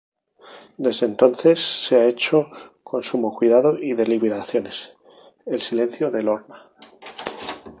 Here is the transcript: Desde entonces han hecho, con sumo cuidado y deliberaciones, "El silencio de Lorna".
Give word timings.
Desde 0.77 1.05
entonces 1.05 1.87
han 1.91 2.05
hecho, 2.07 2.49
con 2.83 3.03
sumo 3.03 3.35
cuidado 3.37 3.77
y 3.77 3.93
deliberaciones, 3.93 4.97
"El 5.45 5.61
silencio 5.61 6.09
de 6.09 6.23
Lorna". 6.23 6.71